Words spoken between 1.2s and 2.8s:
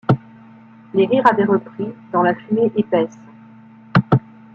avaient repris, dans la fumée